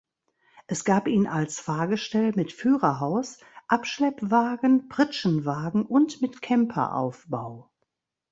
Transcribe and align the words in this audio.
Es 0.65 0.83
gab 0.83 1.07
ihn 1.07 1.27
als 1.27 1.59
Fahrgestell 1.59 2.31
mit 2.35 2.51
Führerhaus, 2.53 3.37
Abschleppwagen, 3.67 4.89
Pritschenwagen 4.89 5.85
und 5.85 6.23
mit 6.23 6.41
Camper-Aufbau. 6.41 7.69